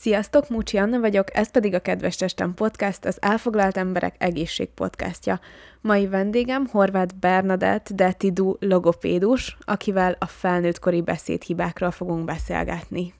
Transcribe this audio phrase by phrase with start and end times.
[0.00, 5.40] Sziasztok, Múcsi Anna vagyok, ez pedig a Kedves Testem Podcast, az Elfoglalt Emberek Egészség Podcastja.
[5.80, 13.14] Mai vendégem Horváth Bernadett Detidu logopédus, akivel a felnőttkori beszédhibákról fogunk beszélgetni.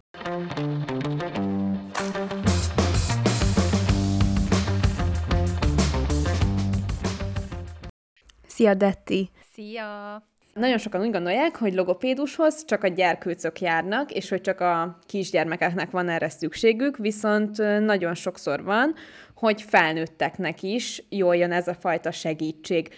[8.47, 9.31] Szia, Detti!
[9.53, 10.30] Szia!
[10.55, 15.91] Nagyon sokan úgy gondolják, hogy logopédushoz csak a gyerkőcök járnak, és hogy csak a kisgyermekeknek
[15.91, 18.95] van erre szükségük, viszont nagyon sokszor van,
[19.35, 22.89] hogy felnőtteknek is jól jön ez a fajta segítség.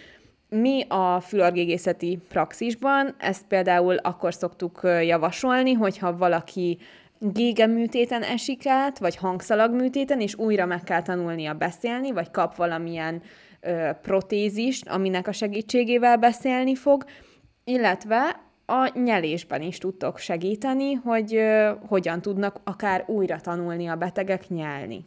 [0.48, 6.78] Mi a fülargégészeti praxisban ezt például akkor szoktuk javasolni, hogyha valaki
[7.18, 13.22] gégeműtéten esik át, vagy hangszalagműtéten, és újra meg kell tanulnia beszélni, vagy kap valamilyen
[13.60, 17.04] ö, protézist, aminek a segítségével beszélni fog,
[17.64, 21.40] illetve a nyelésben is tudtok segíteni, hogy
[21.88, 25.04] hogyan tudnak akár újra tanulni a betegek nyelni.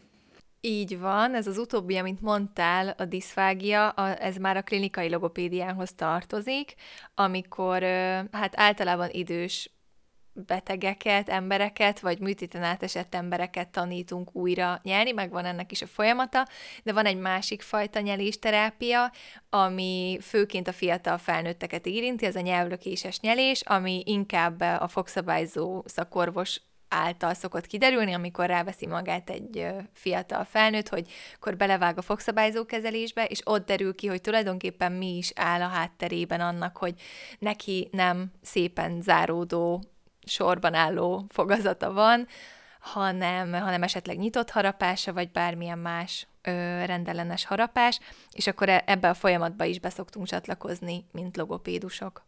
[0.62, 5.94] Így van, ez az utóbbi, amit mondtál, a diszfágia, a, ez már a klinikai logopédiához
[5.94, 6.74] tartozik,
[7.16, 7.84] amikor
[8.32, 9.70] hát általában idős
[10.36, 16.48] betegeket, embereket, vagy műtéten átesett embereket tanítunk újra nyelni, meg van ennek is a folyamata,
[16.84, 19.12] de van egy másik fajta nyelésterápia,
[19.50, 26.62] ami főként a fiatal felnőtteket érinti, ez a nyelvlökéses nyelés, ami inkább a fogszabályzó szakorvos
[26.88, 33.26] által szokott kiderülni, amikor ráveszi magát egy fiatal felnőtt, hogy akkor belevág a fogszabályzó kezelésbe,
[33.26, 36.94] és ott derül ki, hogy tulajdonképpen mi is áll a hátterében annak, hogy
[37.40, 39.84] neki nem szépen záródó
[40.26, 42.28] sorban álló fogazata van,
[42.80, 46.52] hanem, hanem esetleg nyitott harapása, vagy bármilyen más ö,
[46.86, 48.00] rendellenes harapás,
[48.32, 52.24] és akkor e, ebbe a folyamatba is beszoktunk csatlakozni, mint logopédusok.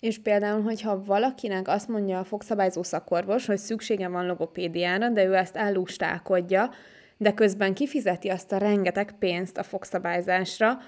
[0.00, 5.34] És például, hogyha valakinek azt mondja a fogszabályzó szakorvos, hogy szüksége van logopédiára, de ő
[5.34, 6.70] ezt ellustálkodja,
[7.16, 10.78] de közben kifizeti azt a rengeteg pénzt a fogszabályzásra,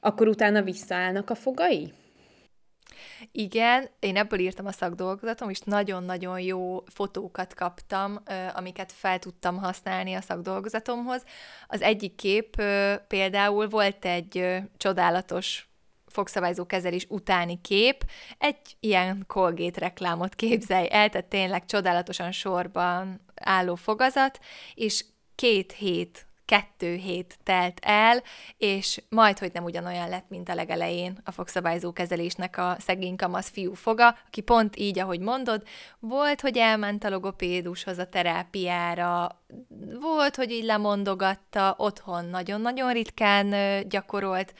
[0.00, 1.92] akkor utána visszaállnak a fogai?
[3.32, 8.22] Igen, én ebből írtam a szakdolgozatom, és nagyon-nagyon jó fotókat kaptam,
[8.54, 11.24] amiket fel tudtam használni a szakdolgozatomhoz.
[11.66, 12.62] Az egyik kép
[13.08, 15.68] például volt egy csodálatos
[16.06, 18.04] fogszabályzó kezelés utáni kép,
[18.38, 24.38] egy ilyen Colgate reklámot képzelj el, tehát tényleg csodálatosan sorban álló fogazat,
[24.74, 28.22] és két hét kettő hét telt el,
[28.56, 33.50] és majd, hogy nem ugyanolyan lett, mint a legelején a fogszabályzó kezelésnek a szegény kamasz
[33.50, 35.62] fiú foga, aki pont így, ahogy mondod,
[35.98, 39.40] volt, hogy elment a logopédushoz a terápiára,
[40.00, 43.54] volt, hogy így lemondogatta, otthon nagyon-nagyon ritkán
[43.88, 44.54] gyakorolt,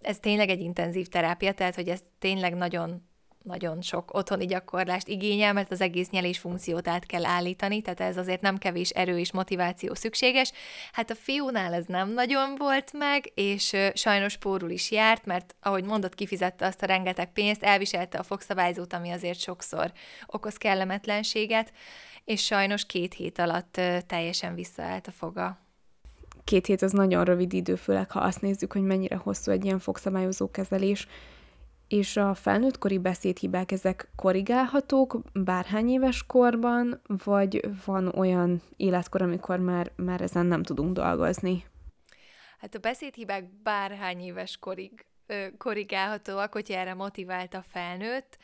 [0.00, 3.07] ez tényleg egy intenzív terápia, tehát hogy ez tényleg nagyon
[3.48, 8.16] nagyon sok otthoni gyakorlást igényel, mert az egész nyelés funkciót át kell állítani, tehát ez
[8.16, 10.52] azért nem kevés erő és motiváció szükséges.
[10.92, 15.84] Hát a fiúnál ez nem nagyon volt meg, és sajnos pórul is járt, mert ahogy
[15.84, 19.92] mondott, kifizette azt a rengeteg pénzt, elviselte a fogszabályzót, ami azért sokszor
[20.26, 21.72] okoz kellemetlenséget,
[22.24, 25.58] és sajnos két hét alatt teljesen visszaállt a foga.
[26.44, 29.78] Két hét az nagyon rövid idő, főleg ha azt nézzük, hogy mennyire hosszú egy ilyen
[29.78, 31.06] fogszabályozó kezelés
[31.88, 39.92] és a felnőttkori beszédhibák, ezek korrigálhatók bárhány éves korban, vagy van olyan életkor, amikor már,
[39.96, 41.64] már ezen nem tudunk dolgozni?
[42.58, 48.38] Hát a beszédhibák bárhány éves korig ö, korrigálhatóak, hogyha erre motivált a felnőtt.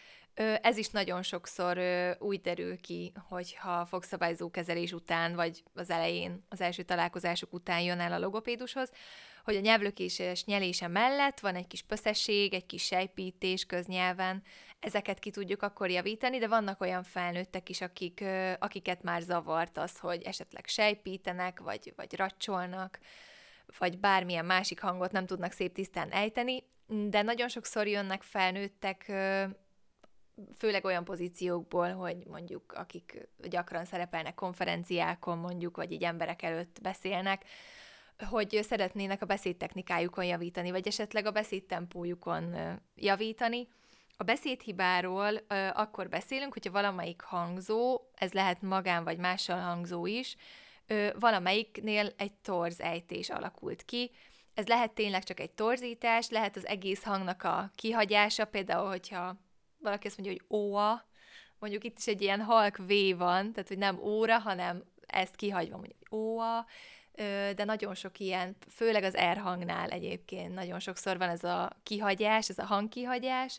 [0.62, 1.78] Ez is nagyon sokszor
[2.18, 8.00] úgy derül ki, hogyha fogszabályzó kezelés után, vagy az elején, az első találkozások után jön
[8.00, 8.90] el a logopédushoz,
[9.44, 14.42] hogy a nyelvlökéses nyelése mellett van egy kis pösszesség, egy kis sejpítés köznyelven,
[14.80, 18.24] ezeket ki tudjuk akkor javítani, de vannak olyan felnőttek is, akik,
[18.58, 22.98] akiket már zavart az, hogy esetleg sejpítenek, vagy, vagy racsolnak,
[23.78, 29.12] vagy bármilyen másik hangot nem tudnak szép tisztán ejteni, de nagyon sokszor jönnek felnőttek
[30.56, 37.44] főleg olyan pozíciókból, hogy mondjuk akik gyakran szerepelnek konferenciákon mondjuk, vagy így emberek előtt beszélnek,
[38.24, 42.56] hogy szeretnének a beszédtechnikájukon javítani, vagy esetleg a beszédtempójukon
[42.94, 43.68] javítani.
[44.16, 50.36] A beszédhibáról ö, akkor beszélünk, hogyha valamelyik hangzó, ez lehet magán vagy mással hangzó is,
[50.86, 54.10] ö, valamelyiknél egy torz ejtés alakult ki.
[54.54, 59.36] Ez lehet tényleg csak egy torzítás, lehet az egész hangnak a kihagyása, például, hogyha
[59.78, 61.04] valaki azt mondja, hogy óa,
[61.58, 65.76] mondjuk itt is egy ilyen halk V van, tehát hogy nem óra, hanem ezt kihagyva
[65.76, 66.66] mondjuk, hogy óa,
[67.54, 72.48] de nagyon sok ilyen, főleg az R hangnál egyébként nagyon sokszor van ez a kihagyás,
[72.48, 73.58] ez a hangkihagyás,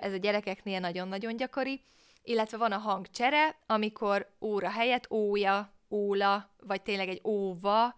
[0.00, 1.80] ez a gyerekeknél nagyon-nagyon gyakori,
[2.22, 7.94] illetve van a hangcsere, amikor óra helyett ója óla, vagy tényleg egy óva,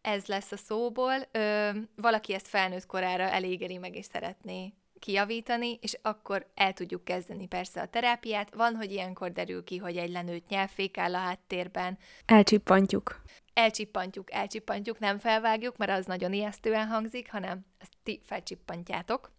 [0.00, 4.72] ez lesz a szóból, ö, valaki ezt felnőtt korára elégeri meg és szeretné
[5.04, 8.54] kijavítani, és akkor el tudjuk kezdeni persze a terápiát.
[8.54, 11.98] Van, hogy ilyenkor derül ki, hogy egy lenőtt nyelvfék áll a háttérben.
[12.26, 13.22] Elcsippantjuk.
[13.54, 19.33] Elcsippantjuk, elcsippantjuk, nem felvágjuk, mert az nagyon ijesztően hangzik, hanem ezt ti felcsippantjátok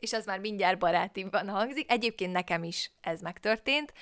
[0.00, 1.92] és az már mindjárt barátiban hangzik.
[1.92, 3.92] Egyébként nekem is ez megtörtént.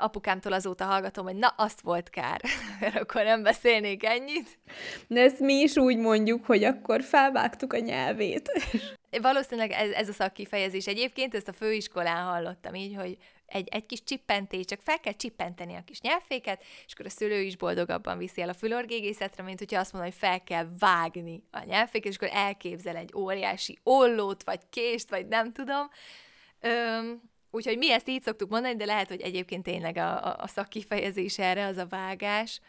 [0.00, 2.40] Apukámtól azóta hallgatom, hogy na, azt volt kár,
[2.80, 4.58] mert akkor nem beszélnék ennyit.
[5.06, 8.50] De ezt mi is úgy mondjuk, hogy akkor felvágtuk a nyelvét.
[9.22, 10.86] Valószínűleg ez, ez a szakkifejezés.
[10.86, 13.16] Egyébként ezt a főiskolán hallottam így, hogy
[13.50, 17.40] egy, egy kis csippentés, csak fel kell csippenteni a kis nyelvféket, és akkor a szülő
[17.40, 21.64] is boldogabban viszi el a fülorgégészetre, mint hogyha azt mondja, hogy fel kell vágni a
[21.64, 25.90] nyelvféket, és akkor elképzel egy óriási ollót, vagy kést, vagy nem tudom.
[26.60, 27.20] Öm,
[27.50, 31.38] úgyhogy mi ezt így szoktuk mondani, de lehet, hogy egyébként tényleg a, a, a szakkifejezés
[31.38, 32.60] erre az a vágás.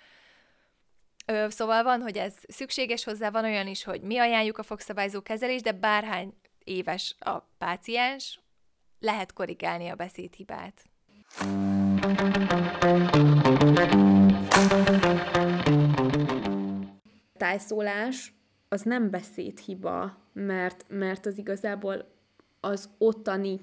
[1.25, 5.22] Ö, szóval van, hogy ez szükséges hozzá, van olyan is, hogy mi ajánljuk a fogszabályzó
[5.22, 8.39] kezelést, de bárhány éves a páciens,
[9.01, 10.83] lehet korrigálni a beszédhibát.
[17.38, 18.33] Tájszólás
[18.69, 22.06] az nem beszédhiba, mert, mert az igazából
[22.59, 23.59] az ottani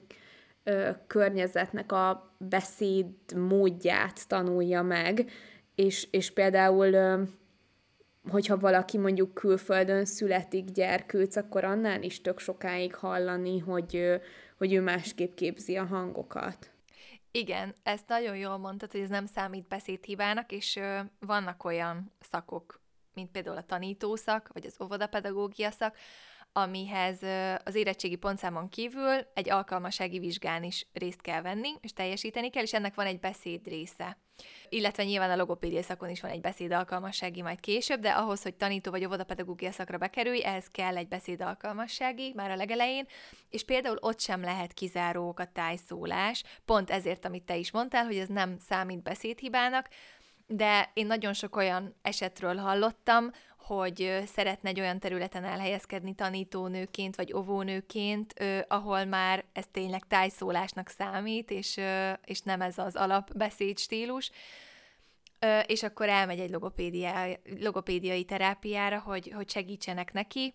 [0.62, 3.06] ö, környezetnek a beszéd
[3.36, 5.30] módját tanulja meg,
[5.74, 7.22] és, és például ö,
[8.28, 14.20] hogyha valaki mondjuk külföldön születik gyerkőc, akkor annál is tök sokáig hallani, hogy,
[14.58, 16.70] hogy ő másképp képzi a hangokat.
[17.30, 20.78] Igen, ezt nagyon jól mondtad, hogy ez nem számít beszédhibának, és
[21.18, 22.80] vannak olyan szakok,
[23.14, 25.96] mint például a tanítószak, vagy az óvodapedagógia szak,
[26.62, 27.22] amihez
[27.64, 32.72] az érettségi pontszámon kívül egy alkalmasági vizsgán is részt kell venni, és teljesíteni kell, és
[32.72, 34.18] ennek van egy beszéd része.
[34.68, 38.54] Illetve nyilván a logopédia szakon is van egy beszéd alkalmassági majd később, de ahhoz, hogy
[38.54, 43.06] tanító vagy óvodapedagógia szakra bekerülj, ehhez kell egy beszéd alkalmassági már a legelején,
[43.50, 48.16] és például ott sem lehet kizárók a tájszólás, pont ezért, amit te is mondtál, hogy
[48.16, 49.88] ez nem számít beszédhibának,
[50.50, 57.32] de én nagyon sok olyan esetről hallottam, hogy szeretne egy olyan területen elhelyezkedni tanítónőként vagy
[57.32, 58.34] óvónőként,
[58.68, 61.80] ahol már ez tényleg tájszólásnak számít, és,
[62.24, 64.30] és nem ez az alapbeszéd stílus,
[65.66, 66.56] és akkor elmegy egy
[67.60, 70.54] logopédiai terápiára, hogy, hogy segítsenek neki.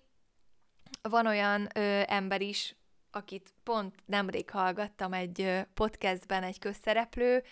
[1.01, 1.68] Van olyan
[2.06, 2.75] ember is,
[3.12, 7.44] akit pont nemrég hallgattam egy podcastben, egy közszereplő,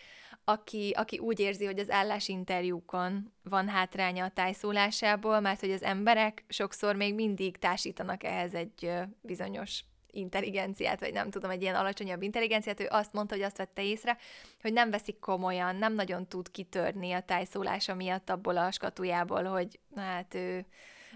[0.44, 6.44] aki, aki úgy érzi, hogy az állásinterjúkon van hátránya a tájszólásából, mert hogy az emberek
[6.48, 8.92] sokszor még mindig társítanak ehhez egy
[9.22, 13.84] bizonyos intelligenciát, vagy nem tudom, egy ilyen alacsonyabb intelligenciát, ő azt mondta, hogy azt vette
[13.84, 14.18] észre,
[14.62, 19.80] hogy nem veszik komolyan, nem nagyon tud kitörni a tájszólása miatt abból a skatujából, hogy
[19.96, 20.66] hát ő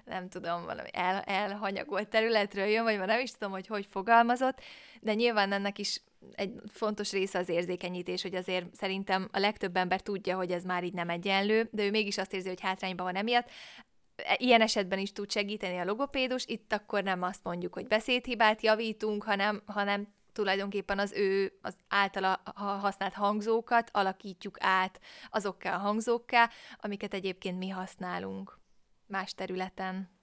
[0.05, 4.61] nem tudom, valami el, elhanyagolt területről jön, vagy már nem is tudom, hogy hogy fogalmazott,
[5.01, 6.01] de nyilván ennek is
[6.31, 10.83] egy fontos része az érzékenyítés, hogy azért szerintem a legtöbb ember tudja, hogy ez már
[10.83, 13.49] így nem egyenlő, de ő mégis azt érzi, hogy hátrányban van emiatt.
[14.37, 19.23] Ilyen esetben is tud segíteni a logopédus, itt akkor nem azt mondjuk, hogy beszédhibát javítunk,
[19.23, 24.99] hanem, hanem tulajdonképpen az ő az általa használt hangzókat alakítjuk át
[25.29, 28.59] azokká a hangzókká, amiket egyébként mi használunk
[29.07, 30.14] más területen.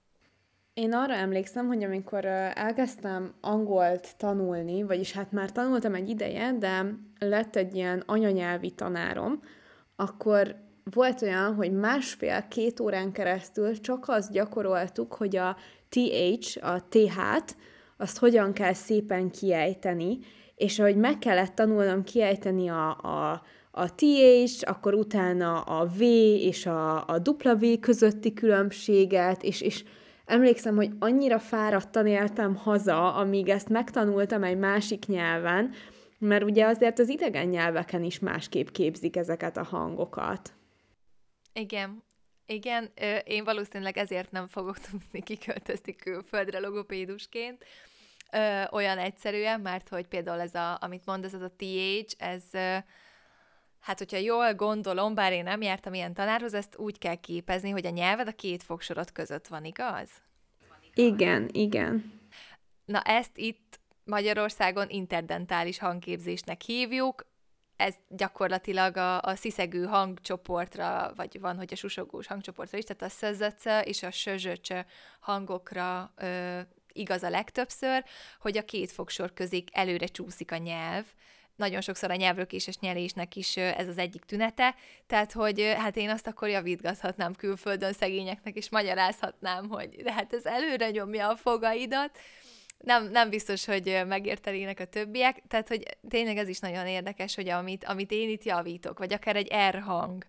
[0.73, 6.85] Én arra emlékszem, hogy amikor elkezdtem angolt tanulni, vagyis hát már tanultam egy ideje, de
[7.19, 9.39] lett egy ilyen anyanyelvi tanárom,
[9.95, 10.55] akkor
[10.93, 15.57] volt olyan, hogy másfél-két órán keresztül csak azt gyakoroltuk, hogy a
[15.89, 17.55] TH, a TH-t,
[17.97, 20.19] azt hogyan kell szépen kiejteni,
[20.55, 26.65] és ahogy meg kellett tanulnom kiejteni a, a, a TH, akkor utána a V és
[26.65, 29.83] a, a W közötti különbséget, és, és
[30.25, 35.73] emlékszem, hogy annyira fáradtan éltem haza, amíg ezt megtanultam egy másik nyelven,
[36.17, 40.53] mert ugye azért az idegen nyelveken is másképp képzik ezeket a hangokat.
[41.53, 42.03] Igen,
[42.45, 42.91] igen,
[43.23, 47.65] én valószínűleg ezért nem fogok tudni kiköltözni külföldre logopédusként,
[48.71, 52.43] olyan egyszerűen, mert hogy például ez a, amit mondasz, ez a TH, ez
[53.83, 57.85] Hát, hogyha jól gondolom, bár én nem jártam ilyen tanárhoz, ezt úgy kell képezni, hogy
[57.85, 60.09] a nyelved a két fogsorot között van, igaz?
[60.93, 62.21] Igen, igen.
[62.85, 67.25] Na ezt itt Magyarországon interdentális hangképzésnek hívjuk,
[67.75, 73.15] ez gyakorlatilag a, a sziszegő hangcsoportra, vagy van, hogy a susogós hangcsoportra is, tehát a
[73.15, 74.69] szözöce és a sözöcs
[75.19, 76.59] hangokra ö,
[76.93, 78.03] igaz a legtöbbször,
[78.39, 81.05] hogy a két fogsor közé előre csúszik a nyelv,
[81.55, 84.75] nagyon sokszor a nyelvrökéses nyelésnek is ez az egyik tünete,
[85.07, 90.45] tehát hogy hát én azt akkor javítgathatnám külföldön szegényeknek, és magyarázhatnám, hogy de hát ez
[90.45, 92.19] előre nyomja a fogaidat,
[92.77, 97.49] nem, nem biztos, hogy megértenének a többiek, tehát hogy tényleg ez is nagyon érdekes, hogy
[97.49, 100.25] amit, amit én itt javítok, vagy akár egy R hang,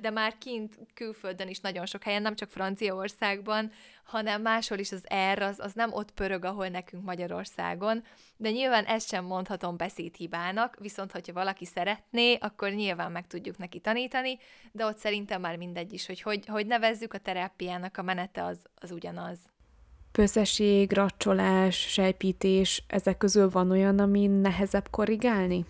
[0.00, 3.72] de már kint külföldön is nagyon sok helyen, nem csak Franciaországban,
[4.04, 5.04] hanem máshol is az
[5.34, 8.04] R az, az nem ott pörög, ahol nekünk Magyarországon,
[8.36, 13.78] de nyilván ezt sem mondhatom beszédhibának, viszont hogyha valaki szeretné, akkor nyilván meg tudjuk neki
[13.78, 14.38] tanítani,
[14.72, 18.58] de ott szerintem már mindegy is, hogy hogy, hogy nevezzük a terápiának a menete az,
[18.74, 19.38] az ugyanaz.
[20.12, 25.64] Pöszeség, racsolás, sejpítés, ezek közül van olyan, ami nehezebb korrigálni?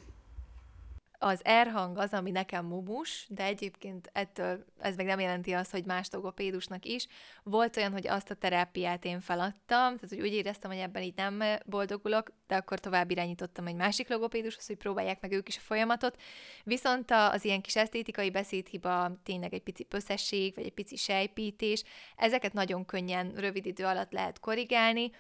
[1.25, 5.71] Az R hang az, ami nekem mumus, de egyébként ettől ez meg nem jelenti azt,
[5.71, 7.07] hogy más logopédusnak is.
[7.43, 11.17] Volt olyan, hogy azt a terápiát én feladtam, tehát hogy úgy éreztem, hogy ebben így
[11.17, 15.61] nem boldogulok, de akkor tovább irányítottam egy másik logopédushoz, hogy próbálják meg ők is a
[15.61, 16.21] folyamatot.
[16.65, 21.83] Viszont az ilyen kis esztétikai beszédhiba, tényleg egy pici pösszesség, vagy egy pici sejpítés,
[22.17, 25.11] ezeket nagyon könnyen, rövid idő alatt lehet korrigálni,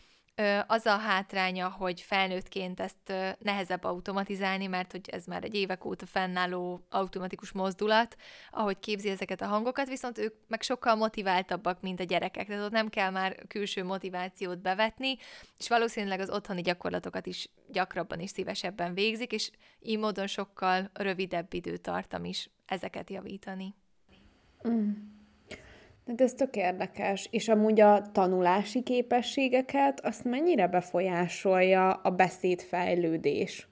[0.67, 6.07] az a hátránya, hogy felnőttként ezt nehezebb automatizálni, mert hogy ez már egy évek óta
[6.07, 8.17] fennálló automatikus mozdulat,
[8.51, 12.71] ahogy képzi ezeket a hangokat, viszont ők meg sokkal motiváltabbak, mint a gyerekek, tehát ott
[12.71, 15.17] nem kell már külső motivációt bevetni,
[15.59, 19.51] és valószínűleg az otthoni gyakorlatokat is gyakrabban és szívesebben végzik, és
[19.81, 23.75] így módon sokkal rövidebb időtartam is ezeket javítani.
[24.69, 24.91] Mm.
[26.07, 27.29] De ez tök érdekes.
[27.31, 33.69] És amúgy a tanulási képességeket, azt mennyire befolyásolja a beszédfejlődés?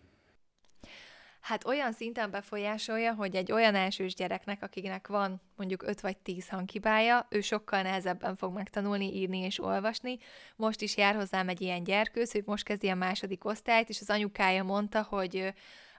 [1.40, 6.48] Hát olyan szinten befolyásolja, hogy egy olyan elsős gyereknek, akinek van mondjuk 5 vagy 10
[6.48, 10.18] hangkibája, ő sokkal nehezebben fog megtanulni írni és olvasni.
[10.56, 14.10] Most is jár hozzám egy ilyen gyerkőc, hogy most kezdi a második osztályt, és az
[14.10, 15.54] anyukája mondta, hogy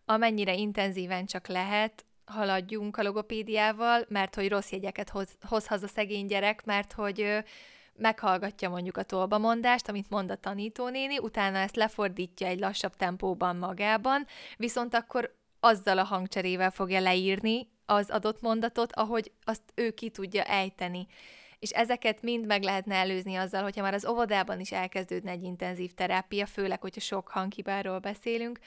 [0.05, 6.25] amennyire intenzíven csak lehet, haladjunk a logopédiával, mert hogy rossz jegyeket hoz, hoz haza szegény
[6.25, 7.43] gyerek, mert hogy
[7.95, 14.25] meghallgatja mondjuk a tolbamondást, amit mond a tanítónéni, utána ezt lefordítja egy lassabb tempóban magában,
[14.57, 20.43] viszont akkor azzal a hangcserével fogja leírni az adott mondatot, ahogy azt ő ki tudja
[20.43, 21.07] ejteni.
[21.59, 25.93] És ezeket mind meg lehetne előzni azzal, hogyha már az óvodában is elkezdődne egy intenzív
[25.93, 28.59] terápia, főleg, hogyha sok hangkibáról beszélünk,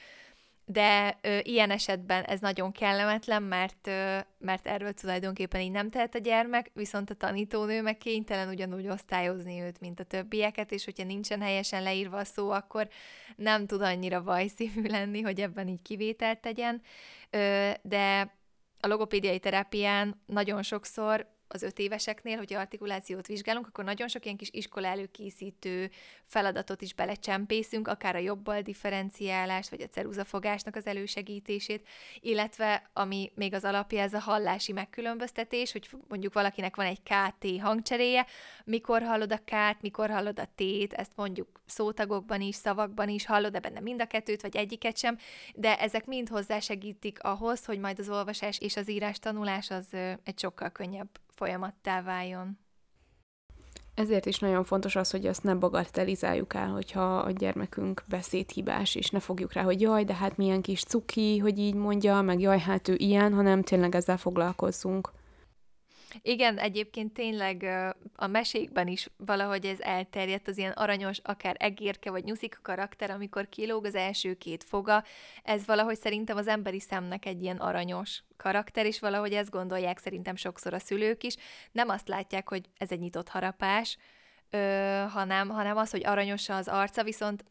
[0.69, 6.15] de ö, ilyen esetben ez nagyon kellemetlen, mert, ö, mert erről tulajdonképpen így nem tehet
[6.15, 11.03] a gyermek, viszont a tanítónő meg kénytelen ugyanúgy osztályozni őt, mint a többieket, és hogyha
[11.03, 12.87] nincsen helyesen leírva a szó, akkor
[13.35, 16.81] nem tud annyira vajszívű lenni, hogy ebben így kivételt tegyen,
[17.29, 18.35] ö, de
[18.79, 24.37] a logopédiai terápián nagyon sokszor az öt éveseknél, hogy artikulációt vizsgálunk, akkor nagyon sok ilyen
[24.37, 25.91] kis iskola előkészítő
[26.25, 31.87] feladatot is belecsempészünk, akár a jobbal differenciálást, vagy a ceruzafogásnak az elősegítését,
[32.19, 37.61] illetve ami még az alapja, ez a hallási megkülönböztetés, hogy mondjuk valakinek van egy KT
[37.61, 38.25] hangcseréje,
[38.63, 43.59] mikor hallod a K-t, mikor hallod a T-t, ezt mondjuk szótagokban is, szavakban is hallod-e
[43.59, 45.17] benne mind a kettőt, vagy egyiket sem,
[45.55, 49.87] de ezek mind hozzásegítik ahhoz, hogy majd az olvasás és az írás tanulás az
[50.23, 52.59] egy sokkal könnyebb folyamattá váljon.
[53.93, 59.09] Ezért is nagyon fontos az, hogy azt ne bagatelizáljuk el, hogyha a gyermekünk beszédhibás, és
[59.09, 62.59] ne fogjuk rá, hogy jaj, de hát milyen kis cuki, hogy így mondja, meg jaj,
[62.59, 65.11] hát ő ilyen, hanem tényleg ezzel foglalkozzunk.
[66.21, 67.63] Igen, egyébként tényleg
[68.15, 73.49] a mesékben is valahogy ez elterjedt, az ilyen aranyos, akár egérke vagy nyuszik karakter, amikor
[73.49, 75.03] kilóg az első két foga,
[75.43, 80.35] ez valahogy szerintem az emberi szemnek egy ilyen aranyos karakter, és valahogy ezt gondolják szerintem
[80.35, 81.35] sokszor a szülők is.
[81.71, 83.97] Nem azt látják, hogy ez egy nyitott harapás,
[84.49, 84.57] ö,
[85.09, 87.43] hanem, hanem az, hogy aranyos az arca, viszont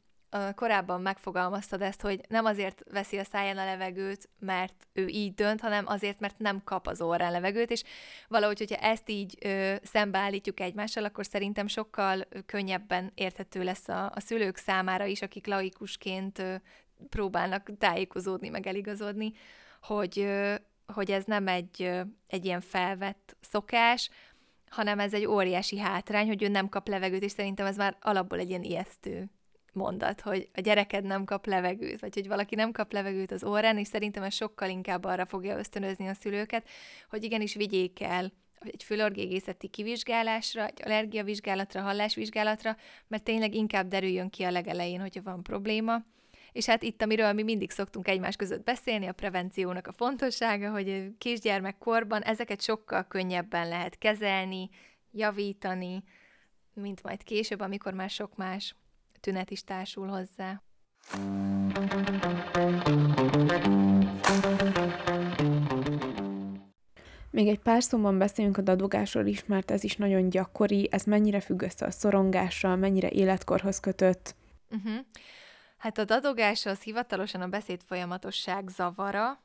[0.55, 5.61] korábban megfogalmaztad ezt, hogy nem azért veszi a száján a levegőt, mert ő így dönt,
[5.61, 7.83] hanem azért, mert nem kap az órán levegőt, és
[8.29, 14.21] valahogy, hogyha ezt így ö, szembeállítjuk egymással, akkor szerintem sokkal könnyebben érthető lesz a, a
[14.21, 16.55] szülők számára is, akik laikusként ö,
[17.09, 19.33] próbálnak tájékozódni, meg eligazodni,
[19.83, 20.55] hogy, ö,
[20.93, 24.11] hogy ez nem egy, ö, egy ilyen felvett szokás,
[24.71, 28.39] hanem ez egy óriási hátrány, hogy ő nem kap levegőt, és szerintem ez már alapból
[28.39, 29.31] egy ilyen ijesztő
[29.77, 33.79] mondat, hogy a gyereked nem kap levegőt, vagy hogy valaki nem kap levegőt az órán,
[33.79, 36.69] és szerintem ez sokkal inkább arra fogja ösztönözni a szülőket,
[37.09, 42.77] hogy igenis vigyék el egy fülorgégészeti kivizsgálásra, egy allergiavizsgálatra, hallásvizsgálatra,
[43.09, 46.05] mert tényleg inkább derüljön ki a legelején, hogyha van probléma.
[46.53, 51.17] És hát itt, amiről mi mindig szoktunk egymás között beszélni, a prevenciónak a fontossága, hogy
[51.19, 54.71] kisgyermekkorban ezeket sokkal könnyebben lehet kezelni,
[55.13, 56.03] javítani,
[56.73, 58.75] mint majd később, amikor már sok más
[59.27, 60.63] tünet is társul hozzá.
[67.31, 70.89] Még egy pár szóban beszélünk a dadogásról is, mert ez is nagyon gyakori.
[70.91, 74.35] Ez mennyire függ össze a szorongással, mennyire életkorhoz kötött?
[74.71, 75.05] Uh-huh.
[75.77, 79.43] Hát a dadogás az hivatalosan a beszéd folyamatosság zavara.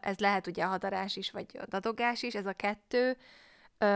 [0.00, 3.16] Ez lehet ugye a hadarás is, vagy a dadogás is, ez a kettő.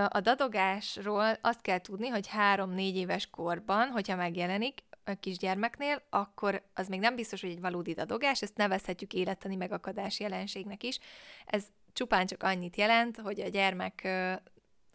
[0.08, 6.88] A dadogásról azt kell tudni, hogy három-négy éves korban, hogyha megjelenik a kisgyermeknél, akkor az
[6.88, 10.98] még nem biztos, hogy egy valódi dadogás, ezt nevezhetjük élettani megakadás jelenségnek is.
[11.46, 14.08] Ez csupán csak annyit jelent, hogy a gyermek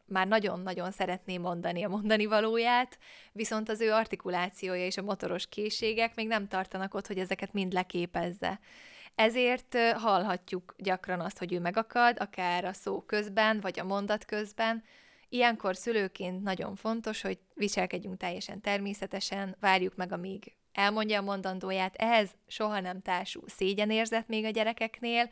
[0.06, 3.00] már nagyon-nagyon szeretné mondani a mondani valóját,
[3.32, 7.74] viszont az ő artikulációja és a motoros készségek még nem tartanak ott, hogy ezeket mind
[7.74, 8.60] leképezze.
[9.16, 14.84] Ezért hallhatjuk gyakran azt, hogy ő megakad, akár a szó közben, vagy a mondat közben.
[15.30, 21.96] Ilyenkor szülőként nagyon fontos, hogy viselkedjünk teljesen természetesen, várjuk meg, amíg elmondja a mondandóját.
[21.96, 25.30] Ehhez soha nem társul szégyenérzet még a gyerekeknél,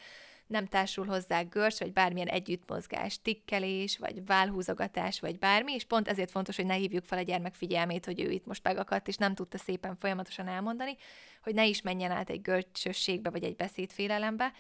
[0.52, 6.32] nem társul hozzá görcs, vagy bármilyen együttmozgás, tikkelés, vagy válhúzogatás, vagy bármi, és pont ezért
[6.32, 9.36] fontos, hogy ne hívjuk fel a gyermek figyelmét, hogy ő itt most megakadt, és nem
[9.36, 10.96] tudta szépen folyamatosan elmondani,
[11.44, 14.54] hogy ne is menjen át egy görcsösségbe, vagy egy beszédfélelembe.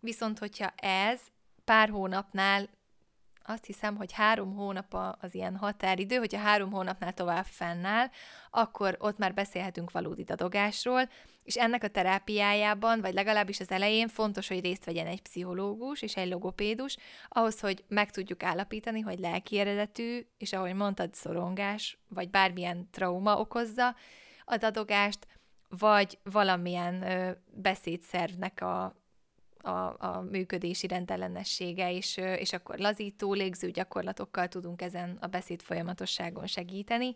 [0.00, 1.20] Viszont, hogyha ez
[1.64, 2.68] pár hónapnál
[3.46, 8.06] azt hiszem, hogy három hónap az ilyen határidő, hogyha három hónapnál tovább fennáll,
[8.50, 11.08] akkor ott már beszélhetünk valódi dadogásról,
[11.42, 16.16] és ennek a terápiájában, vagy legalábbis az elején fontos, hogy részt vegyen egy pszichológus és
[16.16, 16.96] egy logopédus,
[17.28, 23.38] ahhoz, hogy meg tudjuk állapítani, hogy lelki eredetű, és ahogy mondtad, szorongás, vagy bármilyen trauma
[23.38, 23.94] okozza
[24.44, 25.26] a dadogást,
[25.68, 29.03] vagy valamilyen ö, beszédszervnek a
[29.64, 36.46] a, a működési rendellenessége, és, és akkor lazító, légző gyakorlatokkal tudunk ezen a beszéd folyamatosságon
[36.46, 37.14] segíteni.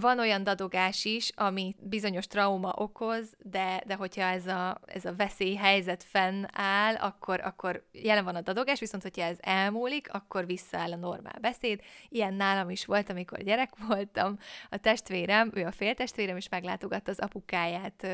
[0.00, 5.14] Van olyan dadogás is, ami bizonyos trauma okoz, de, de hogyha ez a, ez a
[5.14, 10.96] veszélyhelyzet fennáll, akkor, akkor jelen van a dadogás, viszont hogyha ez elmúlik, akkor visszaáll a
[10.96, 11.80] normál beszéd.
[12.08, 14.38] Ilyen nálam is volt, amikor gyerek voltam.
[14.70, 18.06] A testvérem, ő a féltestvérem, és meglátogatta az apukáját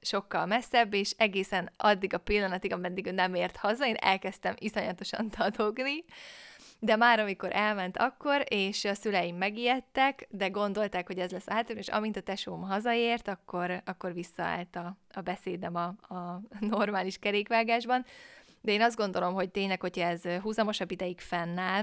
[0.00, 5.30] sokkal messzebb, és egészen addig a pillanatig, ameddig ő nem ért haza, én elkezdtem iszonyatosan
[5.38, 6.04] dadogni,
[6.78, 11.82] de már amikor elment akkor, és a szüleim megijedtek, de gondolták, hogy ez lesz általán,
[11.82, 18.04] és amint a tesóm hazaért, akkor, akkor visszaállt a, a beszédem a, a normális kerékvágásban.
[18.60, 21.82] De én azt gondolom, hogy tényleg, hogyha ez húzamosabb ideig fennáll,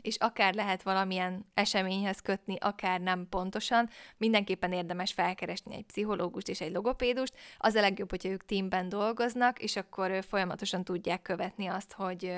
[0.00, 6.60] és akár lehet valamilyen eseményhez kötni, akár nem pontosan, mindenképpen érdemes felkeresni egy pszichológust és
[6.60, 7.34] egy logopédust.
[7.58, 12.32] Az a legjobb, hogyha ők teamben dolgoznak, és akkor folyamatosan tudják követni azt, hogy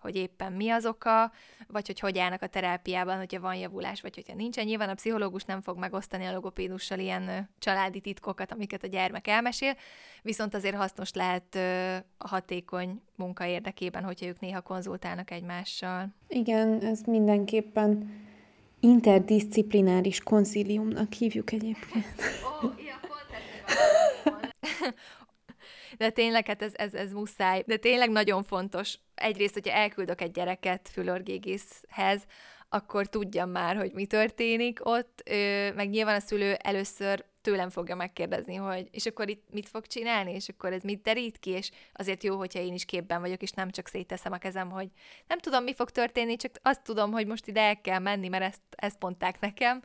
[0.00, 1.32] hogy éppen mi az oka,
[1.68, 4.64] vagy hogy hogy állnak a terápiában, hogyha van javulás, vagy hogyha nincsen.
[4.64, 9.76] Nyilván a pszichológus nem fog megosztani a logopédussal ilyen családi titkokat, amiket a gyermek elmesél,
[10.22, 11.54] viszont azért hasznos lehet
[12.18, 16.08] a hatékony munka érdekében, hogyha ők néha konzultálnak egymással.
[16.28, 18.18] Igen, ez mindenképpen
[18.80, 22.06] interdisziplináris konszíliumnak hívjuk egyébként.
[22.62, 23.00] Oh, ja,
[26.00, 27.62] de tényleg, hát ez, ez, ez muszáj.
[27.66, 28.98] De tényleg nagyon fontos.
[29.14, 32.26] Egyrészt, hogyha elküldök egy gyereket fülorgégészhez,
[32.68, 35.22] akkor tudjam már, hogy mi történik ott,
[35.74, 40.32] meg nyilván a szülő először tőlem fogja megkérdezni, hogy és akkor itt mit fog csinálni,
[40.32, 43.50] és akkor ez mit derít ki, és azért jó, hogyha én is képben vagyok, és
[43.50, 44.88] nem csak széteszem a kezem, hogy
[45.26, 48.44] nem tudom, mi fog történni, csak azt tudom, hogy most ide el kell menni, mert
[48.44, 49.82] ezt, ezt mondták nekem.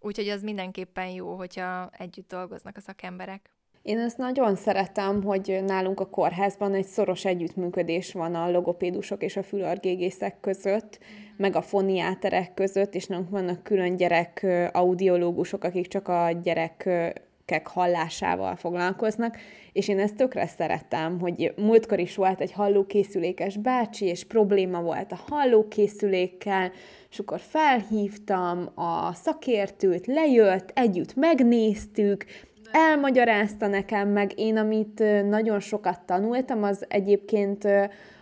[0.00, 3.57] Úgyhogy az mindenképpen jó, hogyha együtt dolgoznak a szakemberek.
[3.82, 9.36] Én ezt nagyon szeretem, hogy nálunk a kórházban egy szoros együttműködés van a logopédusok és
[9.36, 10.98] a fülargégészek között,
[11.36, 18.56] meg a foniáterek között, és nálunk vannak külön gyerek audiológusok, akik csak a gyerekek hallásával
[18.56, 19.36] foglalkoznak,
[19.72, 25.12] és én ezt tökre szeretem, hogy múltkor is volt egy hallókészülékes bácsi, és probléma volt
[25.12, 26.72] a hallókészülékkel,
[27.10, 32.24] és akkor felhívtam a szakértőt, lejött, együtt megnéztük,
[32.72, 34.32] elmagyarázta nekem, meg.
[34.38, 37.68] Én, amit nagyon sokat tanultam, az egyébként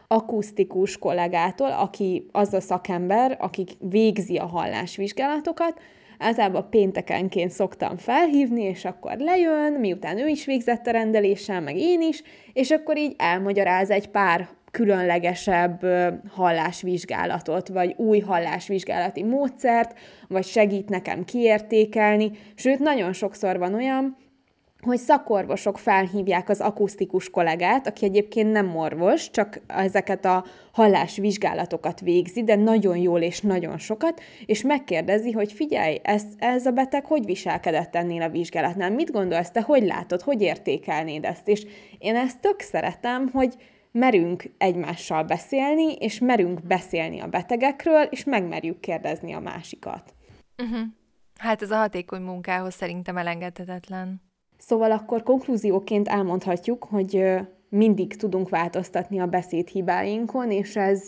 [0.09, 5.81] akusztikus kollégától, aki az a szakember, aki végzi a hallásvizsgálatokat,
[6.19, 12.01] általában péntekenként szoktam felhívni, és akkor lejön, miután ő is végzett a rendeléssel, meg én
[12.01, 15.87] is, és akkor így elmagyaráz egy pár különlegesebb
[16.31, 24.17] hallásvizsgálatot, vagy új hallásvizsgálati módszert, vagy segít nekem kiértékelni, sőt, nagyon sokszor van olyan,
[24.81, 32.45] hogy szakorvosok felhívják az akusztikus kollégát, aki egyébként nem orvos, csak ezeket a hallásvizsgálatokat végzi,
[32.45, 37.25] de nagyon jól és nagyon sokat, és megkérdezi, hogy figyelj, ez, ez a beteg hogy
[37.25, 38.91] viselkedett ennél a vizsgálatnál?
[38.91, 41.49] Mit gondolsz te, hogy látod, hogy értékelnéd ezt?
[41.49, 41.67] És
[41.99, 43.55] én ezt tök szeretem, hogy
[43.91, 50.15] merünk egymással beszélni, és merünk beszélni a betegekről, és megmerjük kérdezni a másikat.
[50.63, 50.81] Uh-huh.
[51.39, 54.26] Hát ez a hatékony munkához szerintem elengedhetetlen.
[54.67, 57.25] Szóval akkor konklúzióként elmondhatjuk, hogy
[57.69, 61.05] mindig tudunk változtatni a beszédhibáinkon, és ez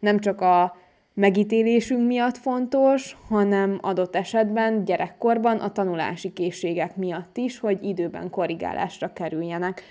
[0.00, 0.76] nem csak a
[1.14, 9.12] megítélésünk miatt fontos, hanem adott esetben gyerekkorban a tanulási készségek miatt is, hogy időben korrigálásra
[9.12, 9.82] kerüljenek.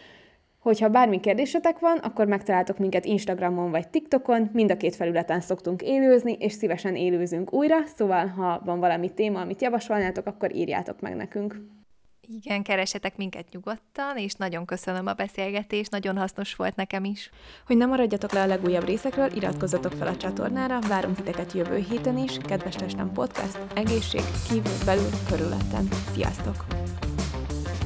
[0.59, 5.81] Hogyha bármi kérdésetek van, akkor megtaláltok minket Instagramon vagy TikTokon, mind a két felületen szoktunk
[5.81, 11.15] élőzni, és szívesen élőzünk újra, szóval ha van valami téma, amit javasolnátok, akkor írjátok meg
[11.15, 11.81] nekünk.
[12.27, 17.29] Igen, keresetek minket nyugodtan, és nagyon köszönöm a beszélgetést, nagyon hasznos volt nekem is.
[17.65, 22.17] Hogy nem maradjatok le a legújabb részekről, iratkozzatok fel a csatornára, várunk titeket jövő héten
[22.17, 22.37] is.
[22.37, 25.87] Kedves Testem Podcast, egészség, kívül, belül, körülötten.
[26.13, 26.65] Sziasztok!